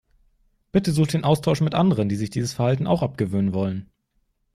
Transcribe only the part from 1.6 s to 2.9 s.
mit anderen, die sich dieses Verhalten